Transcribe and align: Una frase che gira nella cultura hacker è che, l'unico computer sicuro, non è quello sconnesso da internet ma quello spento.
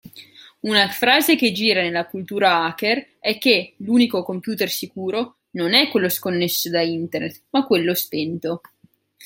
Una 0.61 0.87
frase 0.89 1.35
che 1.35 1.51
gira 1.51 1.83
nella 1.83 2.07
cultura 2.07 2.63
hacker 2.63 3.17
è 3.19 3.37
che, 3.37 3.75
l'unico 3.77 4.23
computer 4.23 4.67
sicuro, 4.67 5.35
non 5.51 5.75
è 5.75 5.89
quello 5.91 6.09
sconnesso 6.09 6.71
da 6.71 6.81
internet 6.81 7.43
ma 7.51 7.67
quello 7.67 7.93
spento. 7.93 8.61